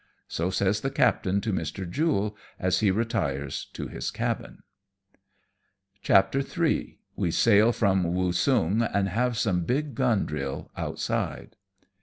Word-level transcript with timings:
So 0.27 0.49
says 0.49 0.81
the 0.81 0.89
captain 0.89 1.41
to 1.41 1.53
Mr. 1.53 1.87
Jule, 1.87 2.35
as 2.59 2.79
he 2.79 2.89
retires 2.89 3.65
to 3.73 3.87
his 3.87 4.09
cabin. 4.09 4.63
CHAPTER 6.01 6.39
III. 6.39 6.97
WE 7.15 7.29
SAIL 7.29 7.71
FKOM 7.71 8.11
WOOSUNG, 8.11 8.81
AND 8.81 9.09
HAVE 9.09 9.37
SOME 9.37 9.61
BIG 9.65 9.93
GUM 9.93 10.25
DRILL 10.25 10.71
OUTSIDE. 10.75 11.55